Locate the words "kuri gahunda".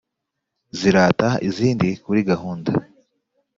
2.03-2.71